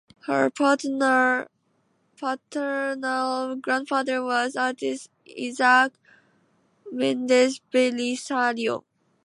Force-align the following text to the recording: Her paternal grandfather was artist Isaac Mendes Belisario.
Her 0.25 0.49
paternal 0.49 1.47
grandfather 3.57 4.23
was 4.23 4.55
artist 4.55 5.11
Isaac 5.29 5.93
Mendes 6.91 7.61
Belisario. 7.71 8.83